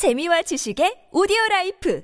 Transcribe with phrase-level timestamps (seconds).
[0.00, 2.02] 재미와 지식의 오디오 라이프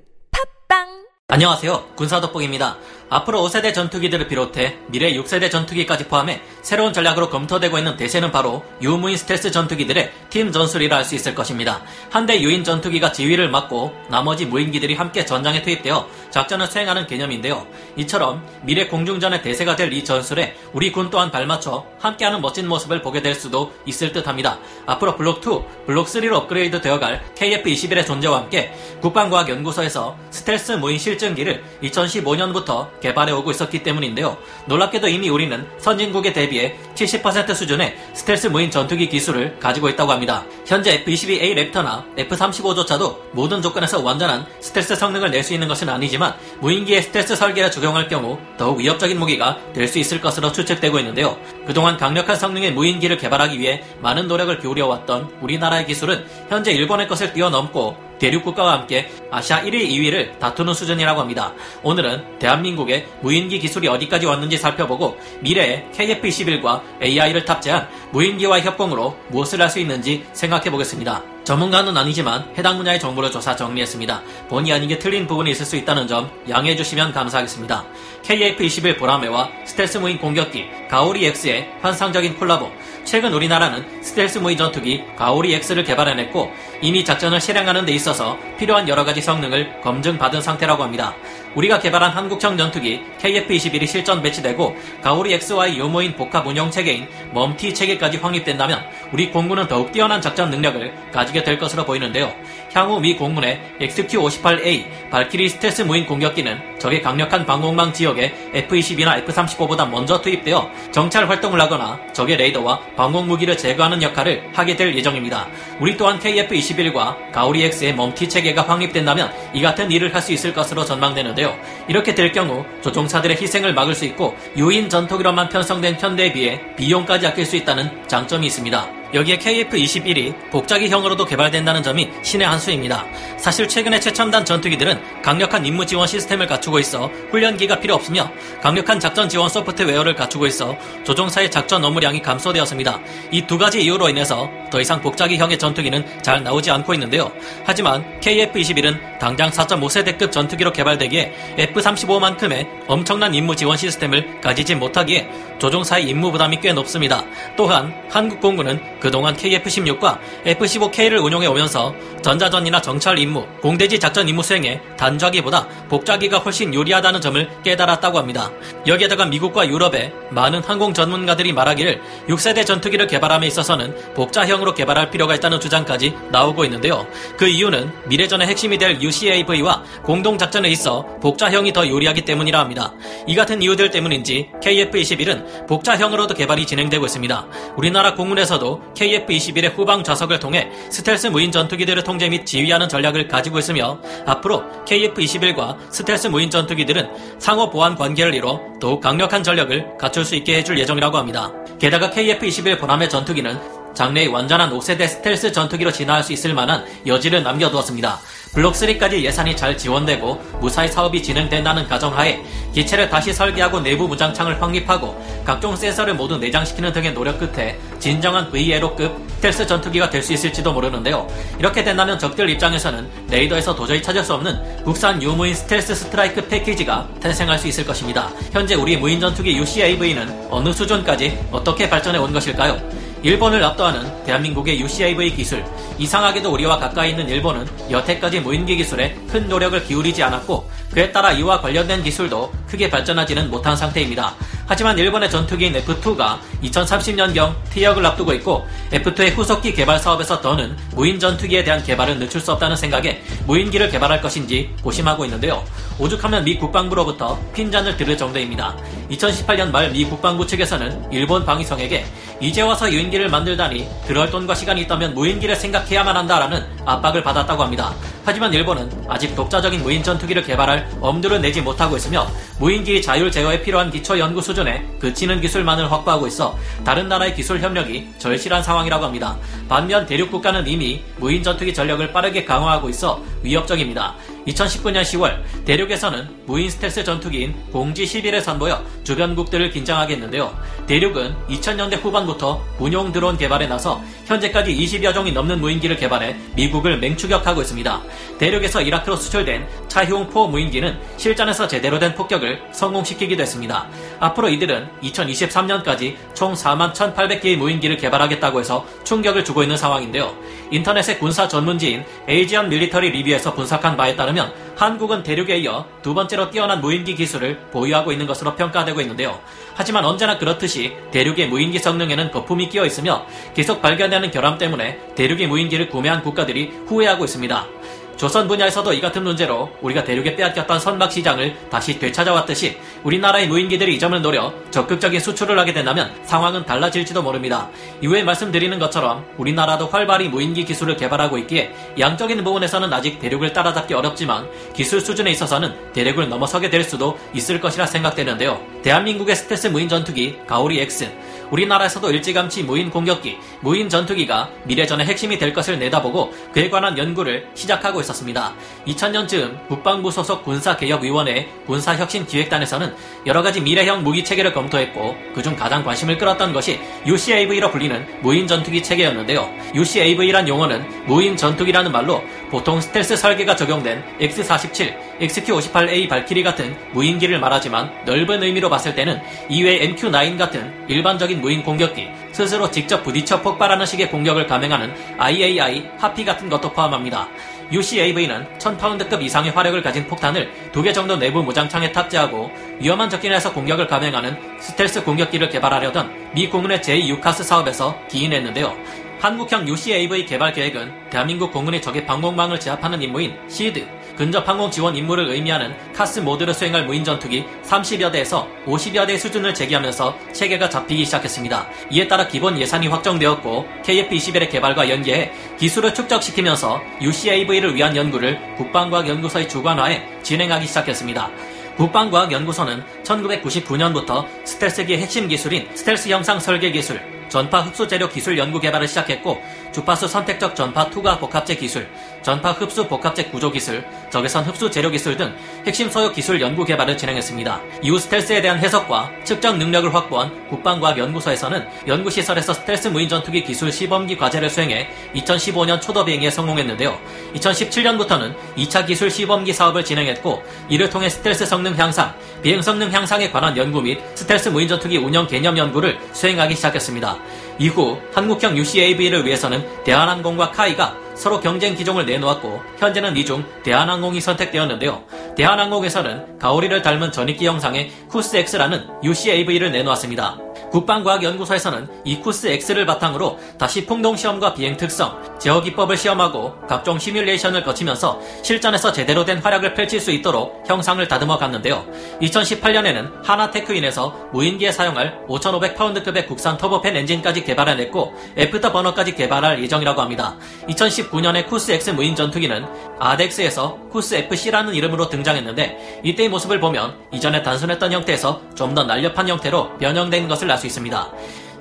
[0.69, 1.95] 팟빵 안녕하세요.
[1.95, 2.77] 군사돋보기입니다.
[3.09, 9.15] 앞으로 5세대 전투기들을 비롯해 미래 6세대 전투기까지 포함해 새로운 전략으로 검토되고 있는 대세는 바로 유무인
[9.17, 11.81] 스텔스 전투기들의 팀 전술이라 할 수 있을 것입니다.
[12.09, 17.65] 한대 유인 전투기가 지휘를 맡고 나머지 무인기들이 함께 전장에 투입되어 작전을 수행하는 개념인데요.
[17.95, 23.21] 이처럼 미래 공중전의 대세가 될 이 전술에 우리 군 또한 발맞춰 함께하는 멋진 모습을 보게
[23.21, 24.59] 될 수도 있을 듯합니다.
[24.85, 32.89] 앞으로 블록 2, 블록 3로 업그레이드 되어갈 KF-21의 존재와 함께 국방과학연구소에서 스텔스 무인 실증기를 2015년부터
[33.01, 34.37] 개발해 오고 있었기 때문인데요.
[34.67, 40.45] 놀랍게도 이미 우리는 선진국에 대비해 70% 수준의 스텔스 무인 전투기 기술을 가지고 있다고 합니다.
[40.65, 47.01] 현재 F-22A 랩터나 F-35조차도 모든 조건에서 완전한 스텔스 성능을 낼 수 있는 것은 아니지만 무인기의
[47.03, 51.37] 스텔스 설계를 적용할 경우 더욱 위협적인 무기가 될 수 있을 것으로 추측되고 있는데요.
[51.65, 58.06] 그동안 강력한 성능의 무인기를 개발하기 위해 많은 노력을 기울여왔던 우리나라의 기술은 현재 일본의 것을 뛰어넘고
[58.19, 61.53] 대륙 국가와 함께 아시아 1위, 2위를 다투는 수준이라고 합니다.
[61.83, 69.67] 오늘은 대한민국의 무인기 기술이 어디까지 왔는지 살펴보고 미래의 KF-21과 AI를 탑재한 무인기와의 협공으로 무엇을 할
[69.67, 71.36] 수 있는지 생각해 보겠습니다.
[71.47, 74.21] 전문가는 아니지만 해당 분야의 정보를 조사 정리했습니다.
[74.49, 77.85] 본의 아니게 틀린 부분이 있을 수 있다는 점 양해해 주시면 감사하겠습니다.
[78.23, 82.69] KF-21 보라매와 스텔스 무인 공격기 가오리 X의 환상적인 콜라보
[83.05, 89.05] 최근 우리나라는 스텔스 무인 전투기 가오리 X를 개발해냈고 이미 작전을 실행하는 데 있어서 필요한 여러
[89.05, 91.15] 가지 성능을 검증받은 상태라고 합니다.
[91.55, 98.17] 우리가 개발한 한국형 전투기 KF-21이 실전 배치되고 가오리 X와의 유무인 복합 운영 체계인 MUM-T 체계까지
[98.17, 102.31] 확립된다면 우리 공군은 더욱 뛰어난 작전 능력을 가지게 될 것으로 보이는데요.
[102.73, 110.21] 향후 미 공군의 XQ-58A 발키리 스텔스 무인 공격기는 적의 강력한 방공망 지역에 F-22나 F-35보다 먼저
[110.21, 115.47] 투입되어 정찰 활동을 하거나 적의 레이더와 방공 무기를 제거하는 역할을 하게 될 예정입니다.
[115.79, 120.83] 우리 또한 KF-21과 가오리 X의 멈티 체계가 확립된다면 이 같은 일을 할 수 있을 것으로
[120.83, 121.57] 전망되는데요.
[121.87, 127.45] 이렇게 될 경우 조종사들의 희생을 막을 수 있고 유인 전투기로만 편성된 현대에 비해 비용까지 아낄
[127.45, 128.96] 수 있다는 장점이 있습니다.
[129.13, 133.05] 여기에 KF-21이 복자기형으로도 개발된다는 점이 신의 한 수입니다.
[133.37, 138.31] 사실 최근의 최첨단 전투기들은 강력한 임무 지원 시스템을 갖추고 있어 훈련기가 필요 없으며
[138.61, 142.99] 강력한 작전 지원 소프트웨어를 갖추고 있어 조종사의 작전 업무량이 감소되었습니다.
[143.31, 147.31] 이 두 가지 이유로 인해서 더 이상 복자기형의 전투기는 잘 나오지 않고 있는데요.
[147.63, 155.29] 하지만 KF-21은 당장 4.5세대급 전투기로 개발되기에 F-35만큼의 엄청난 임무 지원 시스템을 가지지 못하기에
[155.59, 157.23] 조종사의 임무 부담이 꽤 높습니다.
[157.55, 164.81] 또한 한국 공군은 그동안 KF-16과 F-15K를 운용해 오면서 전자전이나 정찰 임무, 공대지 작전 임무 수행에
[164.97, 168.51] 단좌기보다 복좌기가 훨씬 유리하다는 점을 깨달았다고 합니다.
[168.85, 175.59] 여기에다가 미국과 유럽의 많은 항공 전문가들이 말하기를 6세대 전투기를 개발함에 있어서는 복좌형으로 개발할 필요가 있다는
[175.59, 177.07] 주장까지 나오고 있는데요.
[177.37, 182.93] 그 이유는 미래전의 핵심이 될 UCAV와 공동 작전에 있어 복좌형이 더 유리하기 때문이라 합니다.
[183.27, 187.47] 이 같은 이유들 때문인지 KF-21은 복좌형으로도 개발이 진행되고 있습니다.
[187.77, 193.99] 우리나라 공군에서도 KF-21의 후방 좌석을 통해 스텔스 무인 전투기들을 통제 및 지휘하는 전략을 가지고 있으며
[194.25, 200.57] 앞으로 KF-21과 스텔스 무인 전투기들은 상호 보완 관계를 이뤄 더욱 강력한 전력을 갖출 수 있게
[200.57, 201.51] 해줄 예정이라고 합니다.
[201.79, 208.19] 게다가 KF-21 보라매 전투기는 장래의 완전한 5세대 스텔스 전투기로 진화할 수 있을 만한 여지를 남겨두었습니다.
[208.53, 212.39] 블록3까지 예산이 잘 지원되고 무사히 사업이 진행된다는 가정하에
[212.75, 219.19] 기체를 다시 설계하고 내부 무장창을 확립하고 각종 센서를 모두 내장시키는 등의 노력 끝에 진정한 VLO급
[219.37, 221.27] 스텔스 전투기가 될 수 있을지도 모르는데요.
[221.57, 227.57] 이렇게 된다면 적들 입장에서는 레이더에서 도저히 찾을 수 없는 국산 유무인 스텔스 스트라이크 패키지가 탄생할
[227.57, 228.29] 수 있을 것입니다.
[228.51, 233.06] 현재 우리 무인 전투기 UCAV는 어느 수준까지 어떻게 발전해 온 것일까요?
[233.27, 235.61] 일본을 압도하는 대한민국의 UCAV 기술.
[235.97, 241.59] 이상하게도 우리와 가까이 있는 일본은 여태까지 무인기 기술에 큰 노력을 기울이지 않았고 그에 따라 이와
[241.59, 244.33] 관련된 기술도 크게 발전하지는 못한 상태입니다.
[244.67, 251.63] 하지만 일본의 전투기인 F2가 2030년경 퇴역을 앞두고 있고 F2의 후속기 개발 사업에서 더는 무인 전투기에
[251.63, 255.63] 대한 개발을 늦출 수 없다는 생각에 무인기를 개발할 것인지 고심하고 있는데요.
[255.99, 258.75] 오죽하면 미 국방부로부터 핀잔을 들을 정도입니다.
[259.09, 262.05] 2018년 말 미 국방부 측에서는 일본 방위성에게
[262.41, 267.93] 이제 와서 유인기를 만들다니 그럴 돈과 시간이 있다면 무인기를 생각해야만 한다라는 압박을 받았다고 합니다.
[268.25, 272.27] 하지만 일본은 아직 독자적인 무인 전투기를 개발할 엄두를 내지 못하고 있으며
[272.59, 277.59] 무인기 자율 제어에 필요한 기초 연구 수준 에 그치는 기술만을 확보하고 있어 다른 나라의 기술
[277.59, 279.37] 협력이 절실한 상황이라고 합니다.
[279.67, 284.15] 반면 대륙 국가는 이미 무인 전투기 전력을 빠르게 강화하고 있어 위협적입니다.
[284.47, 290.57] 2019년 10월 대륙에서는 무인 스텔스 전투기인 공지 11을 선보여 주변국들을 긴장하게 했는데요.
[290.87, 297.61] 대륙은 2000년대 후반부터 군용 드론 개발에 나서 현재까지 20여 종이 넘는 무인기를 개발해 미국을 맹추격하고
[297.61, 298.01] 있습니다.
[298.37, 303.87] 대륙에서 이라크로 수출된 차흉포 무인기는 실전에서 제대로 된 폭격을 성공시키기도 했습니다.
[304.19, 310.33] 앞으로 이들은 2023년까지 총 4만 1,800개의 무인기를 개발하겠다고 해서 충격을 주고 있는 상황인데요.
[310.71, 316.81] 인터넷의 군사 전문지인 에이지언 밀리터리 리뷰에서 분석한 바에 따르면 한국은 대륙에 이어 두 번째로 뛰어난
[316.81, 319.39] 무인기 기술을 보유하고 있는 것으로 평가되고 있는데요.
[319.73, 323.25] 하지만 언제나 그렇듯이 대륙의 무인기 성능에는 거품이 끼어 있으며
[323.55, 327.76] 계속 발견되는 결함 때문에 대륙의 무인기를 구매한 국가들이 후회하고 있습니다.
[328.17, 333.99] 조선 분야에서도 이 같은 문제로 우리가 대륙에 빼앗겼던 선박 시장을 다시 되찾아왔듯이 우리나라의 무인기들이 이
[333.99, 337.69] 점을 노려 적극적인 수출을 하게 된다면 상황은 달라질지도 모릅니다.
[338.01, 344.49] 이후에 말씀드리는 것처럼 우리나라도 활발히 무인기 기술을 개발하고 있기에 양적인 부분에서는 아직 대륙을 따라잡기 어렵지만
[344.73, 348.59] 기술 수준에 있어서는 대륙을 넘어서게 될 수도 있을 것이라 생각되는데요.
[348.81, 351.11] 대한민국의 스텔스 무인 전투기 가오리 X
[351.51, 358.01] 우리나라에서도 일찌감치 무인 공격기, 무인 전투기가 미래전의 핵심이 될 것을 내다보고 그에 관한 연구를 시작하고
[358.01, 358.53] 있었습니다.
[358.87, 362.95] 2000년쯤 국방부 소속 군사개혁위원회 군사혁신기획단에서는
[363.25, 368.83] 여러 가지 미래형 무기 체계를 검토했고 그중 가장 관심을 끌었던 것이 UCAV로 불리는 무인 전투기
[368.83, 369.49] 체계였는데요.
[369.75, 377.91] UCAV란 용어는 무인 전투기라는 말로 보통 스텔스 설계가 적용된 X-47, XQ-58A 발키리 같은 무인기를 말하지만
[378.05, 384.09] 넓은 의미로 봤을 때는 이외 MQ-9 같은 일반적인 무인 공격기, 스스로 직접 부딪혀 폭발하는 식의
[384.09, 387.27] 공격을 감행하는 IAI, 하피 같은 것도 포함합니다.
[387.71, 392.49] UCAV는 1000파운드급 이상의 화력을 가진 폭탄을 두개 정도 내부 무장창에 탑재하고
[392.79, 398.73] 위험한 접근에서 공격을 감행하는 스텔스 공격기를 개발하려던 미 공군의 제2유카스 사업에서 기인했는데요.
[399.19, 405.29] 한국형 UCAV 개발 계획은 대한민국 공군의 적의 방공망을 제압하는 임무인 시드, 근접 항공 지원 임무를
[405.29, 411.67] 의미하는 카스 모드를 수행할 무인 전투기 30여 대에서 50여 대 수준을 제기하면서 체계가 잡히기 시작했습니다.
[411.89, 420.03] 이에 따라 기본 예산이 확정되었고 KF-21의 개발과 연계해 기술을 축적시키면서 UCAV를 위한 연구를 국방과학연구소의 주관하에
[420.21, 421.31] 진행하기 시작했습니다.
[421.77, 428.87] 국방과학연구소는 1999년부터 스텔스기의 핵심 기술인 스텔스 형상 설계 기술, 전파 흡수 재료 기술 연구 개발을
[428.87, 429.41] 시작했고
[429.71, 431.87] 주파수 선택적 전파 투과 복합재 기술,
[432.21, 435.33] 전파 흡수 복합재 구조 기술, 적외선 흡수 재료 기술 등
[435.65, 437.61] 핵심 소요 기술 연구 개발을 진행했습니다.
[437.81, 444.49] 이후 스텔스에 대한 해석과 측정 능력을 확보한 국방과학연구소에서는 연구시설에서 스텔스 무인 전투기 기술 시범기 과제를
[444.49, 446.99] 수행해 2015년 초도 비행에 성공했는데요.
[447.35, 453.55] 2017년부터는 2차 기술 시범기 사업을 진행했고 이를 통해 스텔스 성능 향상, 비행 성능 향상에 관한
[453.57, 457.17] 연구 및 스텔스 무인 전투기 운영 개념 연구를 수행하기 시작했습니다.
[457.59, 465.03] 이후 한국형 UCAV를 위해서는 대한항공과 KAI가 서로 경쟁 기종을 내놓았고 현재는 이 중 대한항공이 선택되었는데요.
[465.35, 470.37] 대한항공에서는 가오리를 닮은 전익기 형상의 KUS-X라는 UCAV를 내놓았습니다.
[470.71, 478.19] 국방과학연구소에서는 이 KUS-X를 바탕으로 다시 풍동 시험과 비행 특성, 제어 기법을 시험하고 각종 시뮬레이션을 거치면서
[478.43, 481.85] 실전에서 제대로 된 활약을 펼칠 수 있도록 형상을 다듬어 갔는데요.
[482.21, 490.37] 2018년에는 한화테크윈에서 무인기에 사용할 5,500파운드급의 국산 터보팬 엔진까지 개발해냈고 애프터 버너까지 개발할 예정이라고 합니다.
[490.69, 492.65] 2019년에 KUS-X 무인 전투기는
[492.99, 500.27] ADEX에서 KUS-FC라는 이름으로 등장했는데 이때의 모습을 보면 이전에 단순했던 형태에서 좀 더 날렵한 형태로 변형된
[500.27, 501.11] 것을 알 수 있습니다.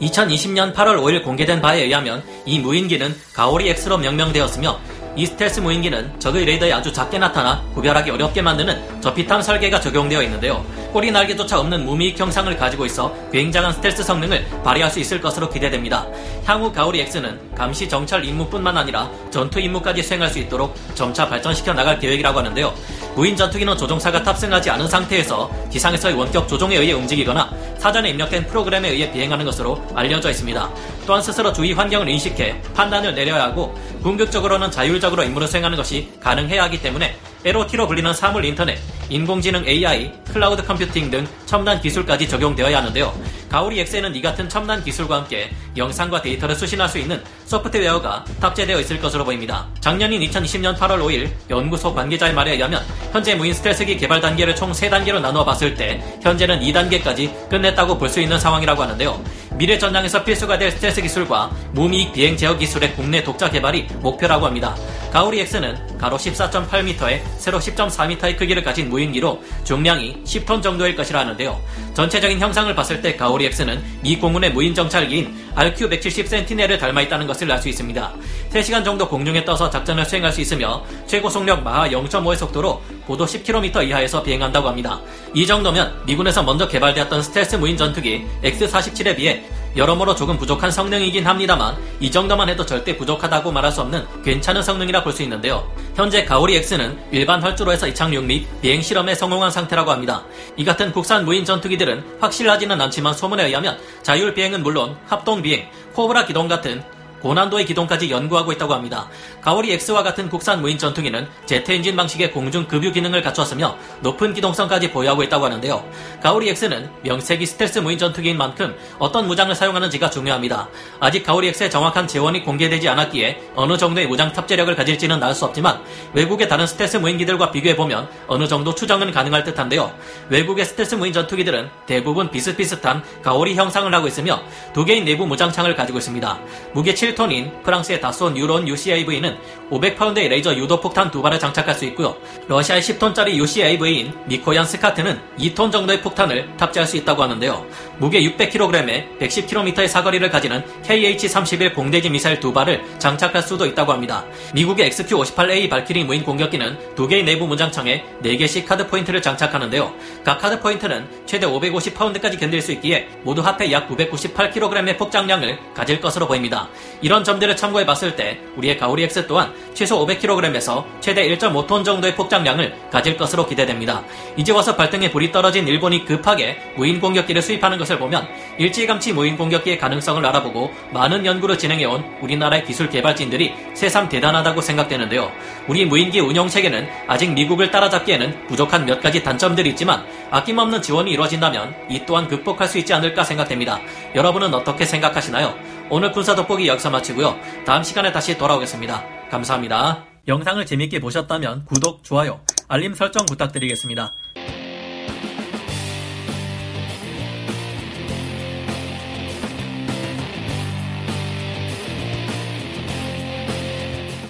[0.00, 4.78] 2020년 8월 5일 공개된 바에 의하면 이 무인기는 가오리 X로 명명되었으며
[5.16, 10.62] 이 스텔스 무인기는 적의 레이더에 아주 작게 나타나 구별하기 어렵게 만드는 저피탐 설계가 적용되어 있는데요.
[10.92, 16.06] 꼬리 날개조차 없는 무미익 형상을 가지고 있어 굉장한 스텔스 성능을 발휘할 수 있을 것으로 기대됩니다.
[16.44, 21.98] 향후 가오리 X는 감시 정찰 임무뿐만 아니라 전투 임무까지 수행할 수 있도록 점차 발전시켜 나갈
[21.98, 22.74] 계획이라고 하는데요.
[23.16, 29.10] 무인 전투기는 조종사가 탑승하지 않은 상태에서 기상에서의 원격 조종에 의해 움직이거나 사전에 입력된 프로그램에 의해
[29.10, 30.70] 비행하는 것으로 알려져 있습니다.
[31.06, 36.82] 또한 스스로 주위 환경을 인식해 판단을 내려야 하고 궁극적으로는 자율적으로 임무를 수행하는 것이 가능해야 하기
[36.82, 43.14] 때문에 IoT로 불리는 사물 인터넷, 인공지능 AI, 클라우드 컴퓨팅 등 첨단 기술까지 적용되어야 하는데요.
[43.48, 49.00] 가오리 X에는 이 같은 첨단 기술과 함께 영상과 데이터를 수신할 수 있는 소프트웨어가 탑재되어 있을
[49.00, 49.66] 것으로 보입니다.
[49.80, 55.20] 작년인 2020년 8월 5일 연구소 관계자의 말에 의하면 현재 무인 스텔스기 개발 단계를 총 3단계로
[55.20, 59.22] 나누어 봤을 때 현재는 2단계까지 끝냈다고 볼 수 있는 상황이라고 하는데요.
[59.56, 64.76] 미래 전장에서 필수가 될 스텔스 기술과 무미익 비행 제어 기술의 국내 독자 개발이 목표라고 합니다.
[65.12, 71.60] 가오리 X는 가로 14.8m에 세로 10.4m의 크기를 가진 무인기로 중량이 10톤 정도일 것이라 하는데요.
[71.94, 77.50] 전체적인 형상을 봤을 때 가오리 X는 미 공군의 무인 정찰기인 RQ-170 센티넬을 닮아 있다는 것을
[77.50, 78.12] 알 수 있습니다.
[78.52, 83.88] 3시간 정도 공중에 떠서 작전을 수행할 수 있으며 최고 속력 마하 0.5의 속도로 고도 10km
[83.88, 85.00] 이하에서 비행한다고 합니다.
[85.34, 89.42] 이 정도면 미군에서 먼저 개발되었던 스텔스 무인 전투기 X-47에 비해
[89.76, 95.02] 여러모로 조금 부족한 성능이긴 합니다만 이 정도만 해도 절대 부족하다고 말할 수 없는 괜찮은 성능이라
[95.02, 95.70] 볼 수 있는데요.
[95.94, 100.24] 현재 가오리 X는 일반 활주로에서 이착륙 및 비행 실험에 성공한 상태라고 합니다.
[100.56, 106.26] 이 같은 국산 무인 전투기들은 확실하지는 않지만 소문에 의하면 자율 비행은 물론 합동 비행, 코브라
[106.26, 106.82] 기동 같은
[107.20, 109.08] 고난도의 기동까지 연구하고 있다고 합니다.
[109.40, 114.90] 가오리 X와 같은 국산 무인 전투기는 제트 엔진 방식의 공중 급유 기능을 갖추었으며 높은 기동성까지
[114.90, 115.84] 보유하고 있다고 하는데요.
[116.22, 120.68] 가오리 X는 명색이 스텔스 무인 전투기인 만큼 어떤 무장을 사용하는지가 중요합니다.
[121.00, 125.80] 아직 가오리 X의 정확한 제원이 공개되지 않았기에 어느 정도의 무장 탑재력을 가질지는 알수 없지만
[126.12, 129.92] 외국의 다른 스텔스 무인기들과 비교해보면 어느 정도 추정은 가능할 듯한데요.
[130.28, 134.42] 외국의 스텔스 무인 전투기들은 대부분 비슷비슷한 가오리 형상을 하고 있으며
[134.72, 136.38] 두 개의 내부 무장창을 가지고 있습니다.
[136.72, 139.36] 무게 7 톤인 프랑스의 다쏘 뉴론 UCAV는
[139.70, 142.16] 500파운드의 레이저 유도 폭탄 두 발을 장착할 수 있고요.
[142.48, 147.66] 러시아의 10톤짜리 UCAV인 미코얀 스카트는 2톤 정도의 폭탄을 탑재할 수 있다고 하는데요.
[147.98, 154.24] 무게 600kg에 110km의 사거리를 가지는 KH-31 공대지 미사일 두 발을 장착할 수도 있다고 합니다.
[154.54, 159.92] 미국의 XQ-58A 발키리 무인 공격기는 두 개의 내부 무장창에 4개씩 hard point를 장착하는데요.
[160.24, 166.26] 각 hard point는 최대 550파운드까지 견딜 수 있기에 모두 합해 약 998kg의 폭장량을 가질 것으로
[166.26, 166.68] 보입니다.
[167.00, 172.74] 이런 점들을 참고해 봤을 때 우리의 가오리 X 또한 최소 500kg에서 최대 1.5톤 정도의 폭장량을
[172.90, 174.02] 가질 것으로 기대됩니다.
[174.36, 178.26] 이제 와서 발등에 불이 떨어진 일본이 급하게 무인 공격기를 수입하는 것을 보면
[178.58, 185.30] 일찌감치 무인 공격기의 가능성을 알아보고 많은 연구를 진행해온 우리나라의 기술 개발진들이 새삼 대단하다고 생각되는데요.
[185.68, 191.74] 우리 무인기 운영 체계는 아직 미국을 따라잡기에는 부족한 몇 가지 단점들이 있지만 아낌없는 지원이 이루어진다면
[191.88, 193.80] 이 또한 극복할 수 있지 않을까 생각됩니다.
[194.14, 195.54] 여러분은 어떻게 생각하시나요?
[195.88, 197.36] 오늘 군사 돋보기 여기서 마치고요.
[197.64, 199.04] 다음 시간에 다시 돌아오겠습니다.
[199.30, 200.04] 감사합니다.
[200.26, 204.12] 영상을 재밌게 보셨다면 구독, 좋아요, 알림 설정 부탁드리겠습니다.